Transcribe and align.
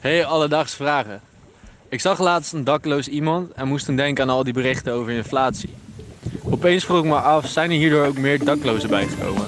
Hey, 0.00 0.24
alledaagse 0.24 0.76
vragen. 0.76 1.20
Ik 1.88 2.00
zag 2.00 2.18
laatst 2.18 2.52
een 2.52 2.64
dakloos 2.64 3.08
iemand 3.08 3.52
en 3.52 3.68
moest 3.68 3.84
toen 3.84 3.96
denken 3.96 4.24
aan 4.24 4.30
al 4.30 4.44
die 4.44 4.52
berichten 4.52 4.92
over 4.92 5.12
inflatie. 5.12 5.70
Opeens 6.42 6.84
vroeg 6.84 6.98
ik 6.98 7.04
me 7.04 7.14
af, 7.14 7.46
zijn 7.46 7.70
er 7.70 7.76
hierdoor 7.76 8.06
ook 8.06 8.18
meer 8.18 8.44
daklozen 8.44 8.88
bijgekomen? 8.88 9.46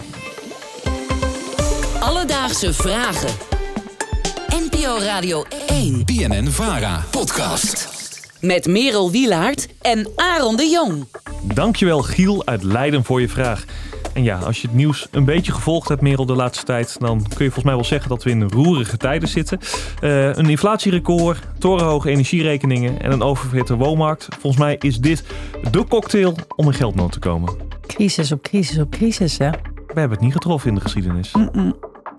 Alledaagse 2.00 2.72
vragen. 2.72 3.30
NPO 4.48 4.98
Radio 4.98 5.44
1 5.66 6.04
BNN 6.04 6.48
Vara 6.48 7.04
podcast. 7.10 7.88
met 8.40 8.66
Merel 8.66 9.10
Wielaert 9.10 9.68
en 9.80 10.08
Aaron 10.16 10.56
de 10.56 10.66
Jong. 10.66 11.06
Dankjewel 11.42 12.02
Giel 12.02 12.46
uit 12.46 12.62
Leiden 12.62 13.04
voor 13.04 13.20
je 13.20 13.28
vraag. 13.28 13.64
En 14.12 14.22
ja, 14.22 14.38
als 14.38 14.60
je 14.60 14.66
het 14.66 14.76
nieuws 14.76 15.08
een 15.10 15.24
beetje 15.24 15.52
gevolgd 15.52 15.88
hebt, 15.88 16.00
Merel, 16.00 16.26
de 16.26 16.34
laatste 16.34 16.64
tijd, 16.64 16.96
dan 17.00 17.18
kun 17.18 17.44
je 17.44 17.50
volgens 17.50 17.64
mij 17.64 17.74
wel 17.74 17.84
zeggen 17.84 18.08
dat 18.08 18.22
we 18.22 18.30
in 18.30 18.42
roerige 18.42 18.96
tijden 18.96 19.28
zitten. 19.28 19.58
Eh, 20.00 20.36
een 20.36 20.48
inflatierecord, 20.48 21.42
torenhoge 21.58 22.10
energierekeningen 22.10 23.02
en 23.02 23.12
een 23.12 23.22
oververhitte 23.22 23.76
woonmarkt. 23.76 24.28
Volgens 24.38 24.62
mij 24.62 24.76
is 24.78 25.00
dit 25.00 25.24
de 25.70 25.84
cocktail 25.84 26.36
om 26.56 26.66
in 26.66 26.74
geldnood 26.74 27.12
te 27.12 27.18
komen. 27.18 27.54
Crisis 27.86 28.32
op 28.32 28.42
crisis 28.42 28.78
op 28.78 28.90
crisis, 28.90 29.38
hè? 29.38 29.50
We 29.86 30.00
hebben 30.00 30.10
het 30.10 30.20
niet 30.20 30.32
getroffen 30.32 30.68
in 30.68 30.74
de 30.74 30.80
geschiedenis. 30.80 31.32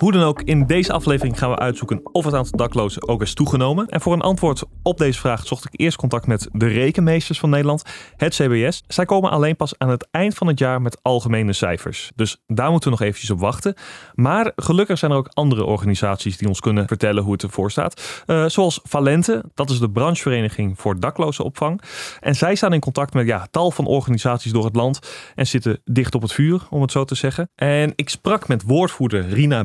Hoe 0.01 0.11
dan 0.11 0.23
ook, 0.23 0.41
in 0.41 0.65
deze 0.65 0.93
aflevering 0.93 1.39
gaan 1.39 1.49
we 1.49 1.57
uitzoeken 1.57 1.99
of 2.11 2.25
het 2.25 2.33
aantal 2.33 2.57
daklozen 2.57 3.07
ook 3.07 3.21
is 3.21 3.33
toegenomen. 3.33 3.87
En 3.87 4.01
voor 4.01 4.13
een 4.13 4.21
antwoord 4.21 4.63
op 4.83 4.97
deze 4.97 5.19
vraag 5.19 5.47
zocht 5.47 5.65
ik 5.65 5.79
eerst 5.79 5.97
contact 5.97 6.27
met 6.27 6.47
de 6.51 6.67
rekenmeesters 6.67 7.39
van 7.39 7.49
Nederland, 7.49 7.83
het 8.15 8.33
CBS. 8.33 8.83
Zij 8.87 9.05
komen 9.05 9.31
alleen 9.31 9.55
pas 9.55 9.73
aan 9.77 9.89
het 9.89 10.07
eind 10.11 10.33
van 10.33 10.47
het 10.47 10.59
jaar 10.59 10.81
met 10.81 10.99
algemene 11.01 11.53
cijfers. 11.53 12.11
Dus 12.15 12.41
daar 12.47 12.71
moeten 12.71 12.89
we 12.89 12.97
nog 12.97 13.07
eventjes 13.07 13.29
op 13.29 13.39
wachten. 13.39 13.73
Maar 14.13 14.51
gelukkig 14.55 14.97
zijn 14.97 15.11
er 15.11 15.17
ook 15.17 15.29
andere 15.33 15.63
organisaties 15.65 16.37
die 16.37 16.47
ons 16.47 16.59
kunnen 16.59 16.87
vertellen 16.87 17.23
hoe 17.23 17.33
het 17.33 17.43
ervoor 17.43 17.71
staat. 17.71 18.23
Eh, 18.25 18.45
zoals 18.45 18.79
Valente, 18.83 19.43
dat 19.53 19.69
is 19.69 19.79
de 19.79 19.91
branchevereniging 19.91 20.79
voor 20.79 20.99
daklozenopvang. 20.99 21.81
En 22.19 22.35
zij 22.35 22.55
staan 22.55 22.73
in 22.73 22.79
contact 22.79 23.13
met 23.13 23.27
ja, 23.27 23.47
tal 23.51 23.71
van 23.71 23.85
organisaties 23.85 24.51
door 24.51 24.65
het 24.65 24.75
land 24.75 24.99
en 25.35 25.47
zitten 25.47 25.81
dicht 25.83 26.15
op 26.15 26.21
het 26.21 26.33
vuur, 26.33 26.61
om 26.69 26.81
het 26.81 26.91
zo 26.91 27.03
te 27.03 27.15
zeggen. 27.15 27.49
En 27.55 27.93
ik 27.95 28.09
sprak 28.09 28.47
met 28.47 28.63
woordvoerder 28.63 29.29
Rina 29.29 29.63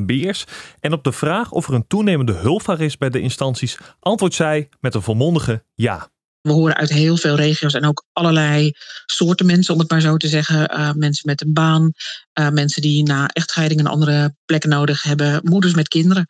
En 0.81 0.93
op 0.93 1.05
de 1.05 1.13
vraag 1.13 1.51
of 1.53 1.69
er 1.69 1.75
een 1.75 1.87
toenemende 1.87 2.33
hulpvraag 2.33 2.79
is 2.79 2.99
bij 2.99 3.11
de 3.11 3.21
instanties, 3.21 3.79
antwoordt 4.01 4.35
zij 4.35 4.69
met 4.81 4.95
een 4.95 5.03
volmondige 5.03 5.65
ja. 5.75 6.09
We 6.41 6.53
horen 6.53 6.77
uit 6.77 6.91
heel 6.91 7.17
veel 7.17 7.35
regio's 7.35 7.75
en 7.75 7.85
ook 7.85 8.05
allerlei 8.13 8.73
soorten 9.07 9.47
mensen, 9.47 9.75
om 9.75 9.81
het 9.81 9.91
maar 9.91 10.01
zo 10.01 10.17
te 10.17 10.29
zeggen. 10.29 10.79
Uh, 10.79 10.93
mensen 10.93 11.23
met 11.27 11.43
een 11.43 11.53
baan, 11.53 11.93
uh, 12.41 12.49
mensen 12.49 12.83
die 12.83 13.03
na 13.03 13.29
echtscheiding 13.29 13.81
een 13.81 13.87
andere 13.87 14.37
plek 14.45 14.65
nodig 14.65 15.03
hebben, 15.03 15.41
moeders 15.43 15.75
met 15.75 15.89
kinderen. 15.89 16.27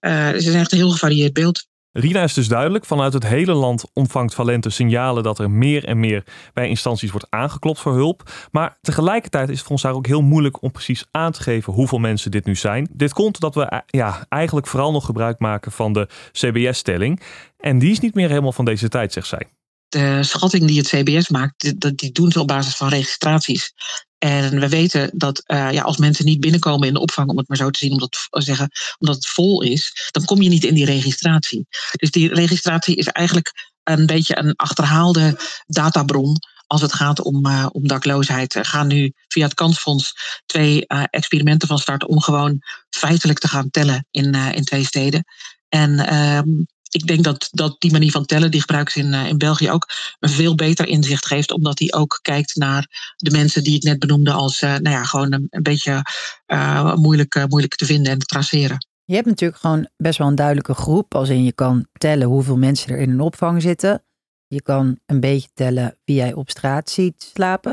Het 0.00 0.46
is 0.46 0.54
echt 0.54 0.72
een 0.72 0.78
heel 0.78 0.90
gevarieerd 0.90 1.32
beeld. 1.32 1.66
Rina 1.92 2.22
is 2.22 2.34
dus 2.34 2.48
duidelijk. 2.48 2.84
Vanuit 2.84 3.12
het 3.12 3.26
hele 3.26 3.52
land 3.52 3.84
ontvangt 3.94 4.34
Valente 4.34 4.70
signalen 4.70 5.22
dat 5.22 5.38
er 5.38 5.50
meer 5.50 5.84
en 5.84 6.00
meer 6.00 6.24
bij 6.52 6.68
instanties 6.68 7.10
wordt 7.10 7.26
aangeklopt 7.30 7.80
voor 7.80 7.94
hulp. 7.94 8.30
Maar 8.50 8.78
tegelijkertijd 8.80 9.48
is 9.48 9.54
het 9.54 9.62
voor 9.62 9.72
ons 9.72 9.82
daar 9.82 9.94
ook 9.94 10.06
heel 10.06 10.22
moeilijk 10.22 10.62
om 10.62 10.70
precies 10.70 11.06
aan 11.10 11.32
te 11.32 11.42
geven 11.42 11.72
hoeveel 11.72 11.98
mensen 11.98 12.30
dit 12.30 12.44
nu 12.44 12.54
zijn. 12.54 12.88
Dit 12.92 13.12
komt 13.12 13.42
omdat 13.42 13.54
we 13.54 13.82
ja, 13.86 14.26
eigenlijk 14.28 14.66
vooral 14.66 14.92
nog 14.92 15.04
gebruik 15.04 15.38
maken 15.38 15.72
van 15.72 15.92
de 15.92 16.08
CBS-stelling. 16.32 17.22
En 17.58 17.78
die 17.78 17.90
is 17.90 18.00
niet 18.00 18.14
meer 18.14 18.28
helemaal 18.28 18.52
van 18.52 18.64
deze 18.64 18.88
tijd, 18.88 19.12
zegt 19.12 19.26
zij. 19.26 19.57
De 19.88 20.22
schatting 20.22 20.66
die 20.66 20.78
het 20.78 20.88
CBS 20.88 21.28
maakt, 21.28 21.78
die, 21.78 21.94
die 21.94 22.12
doen 22.12 22.32
ze 22.32 22.40
op 22.40 22.46
basis 22.46 22.76
van 22.76 22.88
registraties. 22.88 23.72
En 24.18 24.60
we 24.60 24.68
weten 24.68 25.10
dat 25.14 25.42
uh, 25.46 25.72
ja, 25.72 25.82
als 25.82 25.96
mensen 25.96 26.24
niet 26.24 26.40
binnenkomen 26.40 26.88
in 26.88 26.94
de 26.94 27.00
opvang, 27.00 27.28
om 27.28 27.38
het 27.38 27.48
maar 27.48 27.56
zo 27.56 27.70
te 27.70 27.78
zien, 27.78 27.92
omdat, 27.92 28.28
zeggen, 28.30 28.70
omdat 28.98 29.16
het 29.16 29.26
vol 29.26 29.62
is, 29.62 30.08
dan 30.10 30.24
kom 30.24 30.42
je 30.42 30.48
niet 30.48 30.64
in 30.64 30.74
die 30.74 30.84
registratie. 30.84 31.66
Dus 31.92 32.10
die 32.10 32.34
registratie 32.34 32.96
is 32.96 33.06
eigenlijk 33.06 33.70
een 33.84 34.06
beetje 34.06 34.38
een 34.38 34.56
achterhaalde 34.56 35.38
databron 35.66 36.36
als 36.66 36.80
het 36.80 36.92
gaat 36.92 37.20
om, 37.20 37.46
uh, 37.46 37.66
om 37.72 37.88
dakloosheid. 37.88 38.54
Er 38.54 38.64
gaan 38.64 38.86
nu 38.86 39.12
via 39.28 39.44
het 39.44 39.54
Kansfonds 39.54 40.14
twee 40.46 40.86
experimenten 40.86 41.68
van 41.68 41.78
start 41.78 42.06
om 42.06 42.20
gewoon 42.20 42.62
feitelijk 42.90 43.38
te 43.38 43.48
gaan 43.48 43.70
tellen 43.70 44.06
in, 44.10 44.34
in 44.34 44.64
twee 44.64 44.84
steden. 44.84 45.24
En 45.68 46.14
um, 46.14 46.66
ik 46.90 47.06
denk 47.06 47.24
dat, 47.24 47.48
dat 47.50 47.76
die 47.78 47.92
manier 47.92 48.10
van 48.10 48.24
tellen, 48.24 48.50
die 48.50 48.60
gebruiken 48.60 48.92
ze 48.92 48.98
in, 49.00 49.12
uh, 49.12 49.26
in 49.26 49.38
België 49.38 49.70
ook, 49.70 49.88
een 50.18 50.28
veel 50.28 50.54
beter 50.54 50.86
inzicht 50.86 51.26
geeft, 51.26 51.52
omdat 51.52 51.78
hij 51.78 51.92
ook 51.92 52.18
kijkt 52.22 52.56
naar 52.56 53.14
de 53.16 53.30
mensen 53.30 53.62
die 53.62 53.76
ik 53.76 53.82
net 53.82 53.98
benoemde 53.98 54.32
als 54.32 54.62
uh, 54.62 54.70
nou 54.70 54.96
ja, 54.96 55.04
gewoon 55.04 55.32
een, 55.32 55.62
beetje 55.62 56.02
uh, 56.46 56.94
moeilijk, 56.94 57.46
moeilijk 57.48 57.74
te 57.74 57.86
vinden 57.86 58.12
en 58.12 58.18
te 58.18 58.26
traceren. 58.26 58.86
Je 59.04 59.14
hebt 59.14 59.26
natuurlijk 59.26 59.60
gewoon 59.60 59.88
best 59.96 60.18
wel 60.18 60.26
een 60.26 60.34
duidelijke 60.34 60.74
groep, 60.74 61.14
als 61.14 61.28
in 61.28 61.44
je 61.44 61.52
kan 61.52 61.86
tellen 61.92 62.26
hoeveel 62.26 62.56
mensen 62.56 62.90
er 62.90 62.98
in 62.98 63.10
een 63.10 63.20
opvang 63.20 63.62
zitten. 63.62 64.04
Je 64.46 64.62
kan 64.62 64.98
een 65.06 65.20
beetje 65.20 65.48
tellen 65.54 65.98
wie 66.04 66.16
jij 66.16 66.32
op 66.32 66.50
straat 66.50 66.90
ziet 66.90 67.30
slapen. 67.34 67.72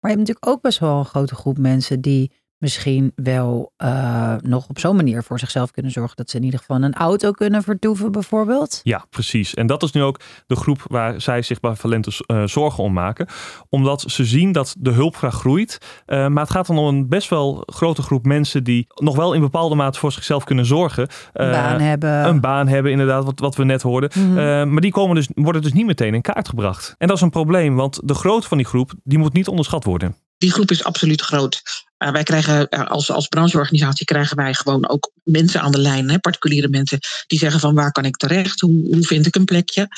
Maar 0.00 0.10
je 0.10 0.16
hebt 0.16 0.28
natuurlijk 0.28 0.46
ook 0.46 0.62
best 0.62 0.78
wel 0.78 0.98
een 0.98 1.04
grote 1.04 1.34
groep 1.34 1.58
mensen 1.58 2.00
die 2.00 2.32
misschien 2.60 3.12
wel 3.14 3.72
uh, 3.78 4.34
nog 4.40 4.68
op 4.68 4.78
zo'n 4.78 4.96
manier 4.96 5.22
voor 5.22 5.38
zichzelf 5.38 5.70
kunnen 5.70 5.92
zorgen 5.92 6.16
dat 6.16 6.30
ze 6.30 6.36
in 6.36 6.44
ieder 6.44 6.58
geval 6.58 6.82
een 6.82 6.94
auto 6.94 7.30
kunnen 7.30 7.62
vertoeven, 7.62 8.12
bijvoorbeeld. 8.12 8.80
Ja, 8.82 9.04
precies. 9.10 9.54
En 9.54 9.66
dat 9.66 9.82
is 9.82 9.92
nu 9.92 10.02
ook 10.02 10.20
de 10.46 10.56
groep 10.56 10.82
waar 10.86 11.20
zij 11.20 11.42
zich 11.42 11.60
bij 11.60 11.74
Valente 11.74 12.24
uh, 12.26 12.42
zorgen 12.46 12.84
om 12.84 12.92
maken. 12.92 13.26
Omdat 13.68 14.00
ze 14.06 14.24
zien 14.24 14.52
dat 14.52 14.74
de 14.78 14.90
hulpvraag 14.90 15.34
groeit. 15.34 15.78
Uh, 16.06 16.26
maar 16.26 16.42
het 16.42 16.52
gaat 16.52 16.66
dan 16.66 16.78
om 16.78 16.86
een 16.86 17.08
best 17.08 17.28
wel 17.28 17.62
grote 17.66 18.02
groep 18.02 18.24
mensen 18.26 18.64
die 18.64 18.86
nog 18.94 19.16
wel 19.16 19.32
in 19.32 19.40
bepaalde 19.40 19.74
mate 19.74 19.98
voor 19.98 20.12
zichzelf 20.12 20.44
kunnen 20.44 20.66
zorgen. 20.66 21.08
Een 21.32 21.50
baan 21.50 21.80
hebben. 21.80 22.26
Een 22.26 22.40
baan 22.40 22.68
hebben, 22.68 22.92
inderdaad, 22.92 23.24
wat, 23.24 23.40
wat 23.40 23.56
we 23.56 23.64
net 23.64 23.82
hoorden. 23.82 24.10
Mm 24.14 24.36
-hmm. 24.36 24.72
maar 24.72 24.80
die 24.80 24.92
komen 24.92 25.14
dus, 25.14 25.28
worden 25.34 25.62
dus 25.62 25.72
niet 25.72 25.86
meteen 25.86 26.14
in 26.14 26.22
kaart 26.22 26.48
gebracht. 26.48 26.94
En 26.98 27.06
dat 27.06 27.16
is 27.16 27.22
een 27.22 27.30
probleem, 27.30 27.76
want 27.76 28.00
de 28.04 28.14
grootte 28.14 28.48
van 28.48 28.56
die 28.56 28.66
groep 28.66 28.92
die 29.04 29.18
moet 29.18 29.32
niet 29.32 29.48
onderschat 29.48 29.84
worden. 29.84 30.16
Die 30.40 30.52
groep 30.52 30.70
is 30.70 30.84
absoluut 30.84 31.20
groot. 31.20 31.62
Uh, 31.98 32.10
wij 32.10 32.22
krijgen 32.22 32.68
als, 32.68 33.10
als 33.10 33.26
brancheorganisatie 33.26 34.06
krijgen 34.06 34.36
wij 34.36 34.54
gewoon 34.54 34.88
ook 34.88 35.10
mensen 35.22 35.60
aan 35.60 35.72
de 35.72 35.78
lijn, 35.78 36.10
hè, 36.10 36.18
particuliere 36.18 36.68
mensen, 36.68 36.98
die 37.26 37.38
zeggen 37.38 37.60
van 37.60 37.74
waar 37.74 37.92
kan 37.92 38.04
ik 38.04 38.16
terecht, 38.16 38.60
hoe, 38.60 38.94
hoe 38.94 39.06
vind 39.06 39.26
ik 39.26 39.34
een 39.34 39.44
plekje. 39.44 39.88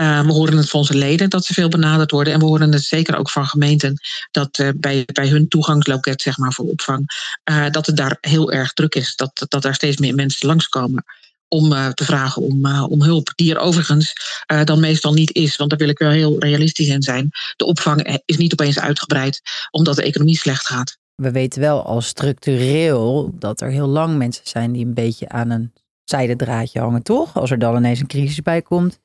Uh, 0.00 0.20
we 0.20 0.32
horen 0.32 0.56
het 0.56 0.70
van 0.70 0.80
onze 0.80 0.94
leden 0.94 1.30
dat 1.30 1.44
ze 1.44 1.54
veel 1.54 1.68
benaderd 1.68 2.10
worden 2.10 2.32
en 2.32 2.38
we 2.38 2.44
horen 2.44 2.72
het 2.72 2.84
zeker 2.84 3.16
ook 3.16 3.30
van 3.30 3.46
gemeenten 3.46 4.00
dat 4.30 4.62
bij, 4.76 5.04
bij 5.12 5.28
hun 5.28 5.48
toegangsloket 5.48 6.22
zeg 6.22 6.38
maar, 6.38 6.52
voor 6.52 6.66
opvang, 6.66 7.06
dat 7.70 7.86
het 7.86 7.96
daar 7.96 8.18
heel 8.20 8.52
erg 8.52 8.72
druk 8.72 8.94
is, 8.94 9.16
dat, 9.16 9.46
dat 9.48 9.64
er 9.64 9.74
steeds 9.74 9.96
meer 9.96 10.14
mensen 10.14 10.46
langskomen 10.46 11.04
om 11.50 11.72
uh, 11.72 11.88
te 11.88 12.04
vragen 12.04 12.42
om, 12.42 12.66
uh, 12.66 12.86
om 12.88 13.02
hulp. 13.02 13.32
Die 13.34 13.54
er 13.54 13.60
overigens 13.60 14.12
uh, 14.52 14.64
dan 14.64 14.80
meestal 14.80 15.12
niet 15.12 15.34
is. 15.34 15.56
Want 15.56 15.70
daar 15.70 15.78
wil 15.78 15.88
ik 15.88 15.98
wel 15.98 16.10
heel 16.10 16.38
realistisch 16.38 16.88
in 16.88 17.02
zijn. 17.02 17.30
De 17.56 17.64
opvang 17.64 18.20
is 18.24 18.36
niet 18.36 18.52
opeens 18.52 18.78
uitgebreid 18.78 19.40
omdat 19.70 19.96
de 19.96 20.02
economie 20.02 20.36
slecht 20.36 20.66
gaat. 20.66 20.98
We 21.14 21.30
weten 21.30 21.60
wel 21.60 21.84
al 21.84 22.00
structureel 22.00 23.32
dat 23.38 23.60
er 23.60 23.70
heel 23.70 23.86
lang 23.86 24.16
mensen 24.16 24.46
zijn 24.46 24.72
die 24.72 24.84
een 24.84 24.94
beetje 24.94 25.28
aan 25.28 25.50
een 25.50 25.72
zijdendraadje 26.04 26.80
hangen, 26.80 27.02
toch? 27.02 27.34
Als 27.34 27.50
er 27.50 27.58
dan 27.58 27.76
ineens 27.76 28.00
een 28.00 28.06
crisis 28.06 28.42
bij 28.42 28.62
komt. 28.62 29.00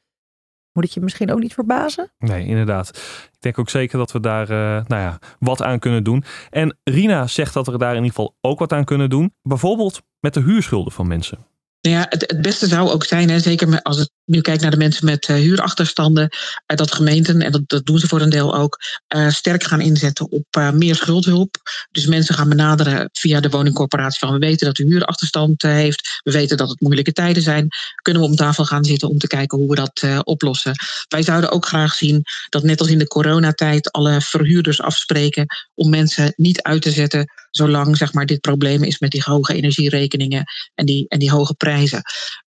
Moet 0.74 0.84
het 0.84 0.94
je 0.94 1.02
misschien 1.02 1.32
ook 1.32 1.40
niet 1.40 1.54
verbazen? 1.54 2.12
Nee, 2.18 2.46
inderdaad. 2.46 2.90
Ik 3.34 3.42
denk 3.42 3.60
ook 3.60 3.70
zeker 3.70 3.98
dat 3.98 4.12
we 4.12 4.20
daar 4.20 4.48
nou 4.88 5.02
ja, 5.02 5.20
wat 5.40 5.62
aan 5.62 5.80
kunnen 5.80 6.04
doen. 6.04 6.24
En 6.50 6.78
Rina 6.84 7.28
zegt 7.28 7.54
dat 7.54 7.68
we 7.68 7.78
daar 7.78 7.96
in 7.96 8.04
ieder 8.04 8.10
geval 8.10 8.36
ook 8.42 8.60
wat 8.60 8.74
aan 8.74 8.86
kunnen 8.86 9.10
doen. 9.10 9.34
Bijvoorbeeld 9.42 10.02
met 10.20 10.34
de 10.34 10.42
huurschulden 10.42 10.92
van 10.92 11.08
mensen. 11.08 11.46
Ja, 11.90 12.06
het, 12.10 12.22
het, 12.22 12.42
beste 12.42 12.68
zou 12.68 12.90
ook 12.90 13.04
zijn, 13.04 13.30
hè, 13.30 13.40
zeker 13.40 13.82
als 13.82 13.98
het 13.98 14.12
nu 14.26 14.42
kijkt 14.42 14.62
naar 14.62 14.72
de 14.72 14.78
mensen 14.78 15.06
met 15.06 15.28
uh, 15.28 15.36
huurachterstanden, 15.36 16.30
uh, 16.32 16.78
dat 16.78 16.92
gemeenten, 16.92 17.42
en 17.42 17.52
dat, 17.52 17.62
dat, 17.68 17.86
doen 17.86 18.00
ze 18.00 18.08
voor 18.08 18.22
een 18.22 18.30
deel 18.30 18.56
ook, 18.56 18.80
uh, 19.16 19.30
sterk 19.30 19.64
gaan 19.64 19.82
inzetten 19.82 20.32
op 20.32 20.74
meer 20.74 20.96
schuldhulp. 20.96 21.56
Dus 21.92 22.06
mensen 22.06 22.36
gaan 22.36 22.50
benaderen 22.50 23.10
via 23.14 23.40
de 23.40 23.50
woningcorporatie 23.50 24.20
van 24.20 24.32
we 24.32 24.38
weten 24.38 24.68
dat 24.68 24.78
u 24.78 24.86
huurachterstand 24.86 25.62
heeft, 25.62 26.22
we 26.24 26.32
weten 26.32 26.58
dat 26.58 26.70
het 26.70 26.82
moeilijke 26.82 27.12
tijden 27.12 27.44
zijn, 27.44 27.68
kunnen 28.02 28.22
we 28.22 28.28
om 28.28 28.36
tafel 28.36 28.66
gaan 28.66 28.84
zitten 28.86 29.10
om 29.10 29.18
te 29.18 29.28
kijken 29.28 29.58
hoe 29.58 29.70
we 29.70 29.76
dat 29.76 30.24
oplossen. 30.24 30.74
Wij 31.08 31.24
zouden 31.24 31.52
ook 31.52 31.66
graag 31.66 31.94
zien 31.94 32.24
dat 32.50 32.64
net 32.64 32.80
als 32.80 32.90
in 32.90 32.98
de 32.98 33.08
coronatijd 33.08 33.92
alle 33.92 34.22
verhuurders 34.22 34.82
afspreken 34.82 35.46
om 35.74 35.90
mensen 35.90 36.34
niet 36.36 36.62
uit 36.62 36.82
te 36.82 36.92
zetten 36.92 37.30
zolang 37.56 37.98
zeg 37.98 38.14
maar, 38.14 38.26
dit 38.26 38.42
probleem 38.42 38.84
is 38.84 39.00
met 39.00 39.12
die 39.12 39.24
hoge 39.26 39.54
energierekeningen 39.54 40.44
en 40.76 40.86
die, 40.86 41.06
en 41.08 41.20
die 41.20 41.32
hoge 41.32 41.54
prijzen. 41.54 42.02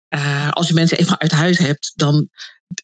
Uh, 0.09 0.51
als 0.51 0.67
je 0.67 0.73
mensen 0.73 0.97
eenmaal 0.97 1.19
uit 1.19 1.31
huis 1.31 1.57
hebt, 1.57 1.91
dan, 1.95 2.29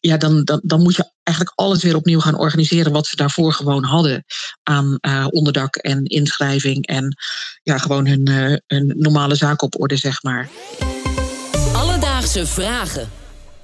ja, 0.00 0.16
dan, 0.16 0.44
dan, 0.44 0.60
dan 0.64 0.82
moet 0.82 0.96
je 0.96 1.12
eigenlijk 1.22 1.58
alles 1.58 1.82
weer 1.82 1.96
opnieuw 1.96 2.20
gaan 2.20 2.38
organiseren 2.38 2.92
wat 2.92 3.06
ze 3.06 3.16
daarvoor 3.16 3.52
gewoon 3.52 3.84
hadden 3.84 4.24
aan 4.62 4.98
uh, 5.00 5.26
onderdak 5.30 5.76
en 5.76 6.04
inschrijving 6.04 6.86
en 6.86 7.16
ja, 7.62 7.78
gewoon 7.78 8.06
hun, 8.06 8.30
uh, 8.30 8.56
hun 8.66 8.94
normale 8.96 9.34
zaken 9.34 9.66
op 9.66 9.80
orde, 9.80 9.96
zeg 9.96 10.22
maar. 10.22 10.48
Alledaagse 11.74 12.46
vragen. 12.46 13.08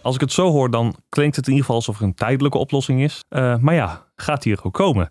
Als 0.02 0.14
ik 0.14 0.20
het 0.20 0.32
zo 0.32 0.50
hoor, 0.50 0.70
dan 0.70 0.96
klinkt 1.08 1.36
het 1.36 1.46
in 1.46 1.52
ieder 1.52 1.66
geval 1.66 1.80
alsof 1.80 1.98
er 1.98 2.04
een 2.04 2.14
tijdelijke 2.14 2.58
oplossing 2.58 3.02
is. 3.02 3.20
maar 3.60 3.74
ja, 3.74 4.06
gaat 4.16 4.42
die 4.42 4.52
er 4.52 4.64
ook 4.64 4.74
komen? 4.74 5.10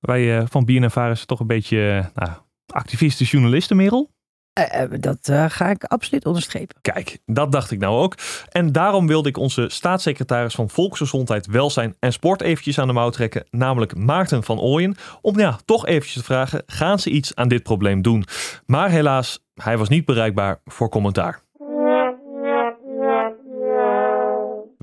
Wij 0.00 0.46
van 0.46 0.64
BNNVAR 0.64 1.10
is 1.10 1.24
toch 1.24 1.40
een 1.40 1.46
beetje 1.46 2.10
nou, 2.14 2.30
activiste 2.66 3.24
journalisten, 3.24 3.76
Merel? 3.76 4.10
Eh, 4.52 4.82
eh, 4.82 4.90
dat 5.00 5.28
eh, 5.28 5.44
ga 5.48 5.70
ik 5.70 5.84
absoluut 5.84 6.26
onderstrepen. 6.26 6.76
Kijk, 6.80 7.18
dat 7.26 7.52
dacht 7.52 7.70
ik 7.70 7.78
nou 7.78 7.98
ook. 7.98 8.14
En 8.48 8.72
daarom 8.72 9.06
wilde 9.06 9.28
ik 9.28 9.36
onze 9.36 9.68
staatssecretaris 9.68 10.54
van 10.54 10.70
Volksgezondheid, 10.70 11.46
Welzijn 11.46 11.96
en 11.98 12.12
Sport 12.12 12.42
eventjes 12.42 12.78
aan 12.78 12.86
de 12.86 12.92
mouw 12.92 13.10
trekken, 13.10 13.46
namelijk 13.50 13.96
Maarten 13.96 14.42
van 14.42 14.60
Ooyen, 14.60 14.96
om 15.20 15.38
ja, 15.38 15.58
toch 15.64 15.86
eventjes 15.86 16.14
te 16.14 16.24
vragen, 16.24 16.62
gaan 16.66 16.98
ze 16.98 17.10
iets 17.10 17.34
aan 17.34 17.48
dit 17.48 17.62
probleem 17.62 18.02
doen? 18.02 18.24
Maar 18.66 18.90
helaas, 18.90 19.44
hij 19.54 19.78
was 19.78 19.88
niet 19.88 20.04
bereikbaar 20.04 20.60
voor 20.64 20.88
commentaar. 20.88 21.42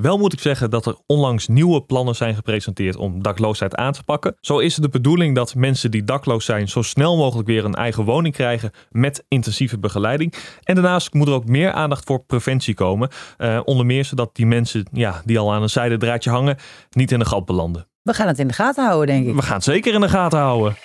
Wel 0.08 0.18
moet 0.18 0.34
ik 0.34 0.40
zeggen 0.40 0.70
dat 0.70 0.86
er 0.86 0.96
onlangs 1.06 1.48
nieuwe 1.48 1.82
plannen 1.82 2.16
zijn 2.16 2.36
gepresenteerd 2.36 2.96
om 2.96 3.22
dakloosheid 3.22 3.76
aan 3.76 3.94
te 3.94 4.04
pakken. 4.04 4.38
Zo 4.42 4.60
is 4.60 4.74
het 4.74 4.84
de 4.84 4.90
bedoeling 4.90 5.36
dat 5.36 5.56
mensen 5.56 5.92
die 5.92 6.04
dakloos 6.04 6.46
zijn 6.46 6.68
zo 6.68 6.82
snel 6.82 7.18
mogelijk 7.18 7.48
weer 7.48 7.66
een 7.66 7.74
eigen 7.74 8.04
woning 8.04 8.34
krijgen 8.34 8.72
met 8.90 9.26
intensieve 9.28 9.80
begeleiding. 9.80 10.34
En 10.64 10.76
daarnaast 10.76 11.14
moet 11.14 11.28
er 11.28 11.34
ook 11.34 11.46
meer 11.46 11.72
aandacht 11.72 12.06
voor 12.06 12.24
preventie 12.24 12.74
komen. 12.74 13.10
Uh, 13.38 13.60
onder 13.64 13.86
meer 13.86 14.06
zodat 14.06 14.36
die 14.36 14.46
mensen 14.46 14.86
ja, 14.92 15.22
die 15.26 15.40
al 15.40 15.54
aan 15.54 15.62
een 15.62 15.70
zijdendraadje 15.70 16.30
hangen 16.30 16.58
niet 16.90 17.12
in 17.12 17.20
de 17.20 17.26
gat 17.26 17.46
belanden. 17.46 17.88
We 18.02 18.14
gaan 18.14 18.28
het 18.28 18.40
in 18.40 18.48
de 18.48 18.54
gaten 18.54 18.86
houden, 18.86 19.08
denk 19.08 19.28
ik. 19.28 19.36
We 19.36 19.42
gaan 19.42 19.56
het 19.56 19.64
zeker 19.64 19.94
in 19.94 20.02
de 20.02 20.10
gaten 20.10 20.40
houden. 20.40 20.78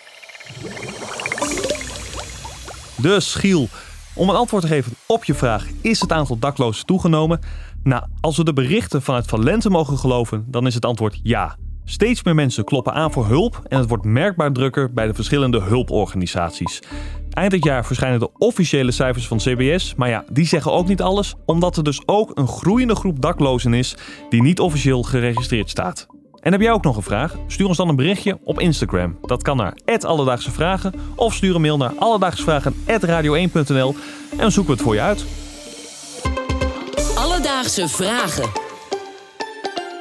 Dus 2.97 3.35
Giel, 3.35 3.69
om 4.15 4.29
een 4.29 4.37
antwoord 4.37 4.63
te 4.63 4.69
geven 4.69 4.93
op 5.07 5.25
je 5.25 5.35
vraag: 5.35 5.67
is 5.81 6.01
het 6.01 6.13
aantal 6.13 6.39
daklozen 6.39 6.87
toegenomen? 6.87 7.41
Nou, 7.83 8.05
als 8.21 8.37
we 8.37 8.45
de 8.45 8.53
berichten 8.53 9.03
vanuit 9.03 9.27
Valente 9.27 9.71
mogen 9.71 9.99
geloven, 9.99 10.45
dan 10.49 10.67
is 10.67 10.75
het 10.75 10.85
antwoord 10.85 11.21
ja. 11.23 11.57
Steeds 11.85 12.23
meer 12.23 12.35
mensen 12.35 12.65
kloppen 12.65 12.93
aan 12.93 13.13
voor 13.13 13.27
hulp 13.27 13.61
en 13.69 13.79
het 13.79 13.89
wordt 13.89 14.05
merkbaar 14.05 14.53
drukker 14.53 14.93
bij 14.93 15.07
de 15.07 15.15
verschillende 15.15 15.61
hulporganisaties. 15.61 16.83
Eind 17.31 17.51
dit 17.51 17.65
jaar 17.65 17.87
verschijnen 17.87 18.21
de 18.21 18.31
officiële 18.39 18.91
cijfers 18.91 19.27
van 19.27 19.39
CBS, 19.39 19.95
maar 19.95 20.09
ja, 20.09 20.25
die 20.33 20.47
zeggen 20.47 20.73
ook 20.73 20.89
niet 20.89 21.03
alles, 21.03 21.35
omdat 21.47 21.77
er 21.77 21.85
dus 21.85 22.03
ook 22.07 22.31
een 22.35 22.49
groeiende 22.49 22.95
groep 22.95 23.21
daklozen 23.21 23.75
is 23.75 23.97
die 24.29 24.43
niet 24.43 24.61
officieel 24.61 25.03
geregistreerd 25.03 25.71
staat. 25.71 26.07
En 26.41 26.53
heb 26.53 26.61
jij 26.61 26.73
ook 26.73 26.85
nog 26.85 26.97
een 26.97 27.03
vraag? 27.03 27.37
Stuur 27.47 27.67
ons 27.67 27.77
dan 27.77 27.89
een 27.89 27.97
berichtje 27.97 28.39
op 28.45 28.61
Instagram. 28.61 29.19
Dat 29.23 29.43
kan 29.43 29.57
naar 29.57 29.77
Alledaagse 30.01 30.51
Vragen 30.51 30.95
of 31.15 31.35
stuur 31.35 31.55
een 31.55 31.61
mail 31.61 31.77
naar 31.77 31.93
alledaagsvragen.radio1.nl 31.99 33.95
en 34.39 34.53
zoeken 34.53 34.73
we 34.73 34.79
het 34.79 34.83
voor 34.83 34.95
je 34.95 35.01
uit. 35.01 35.42
Alledaagse 37.63 37.89
Vragen. 37.89 38.51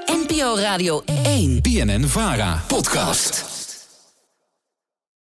NPO 0.05 0.55
Radio 0.55 1.03
1. 1.05 1.61
BNN 1.61 2.07
Vara. 2.07 2.61
Podcast. 2.67 3.50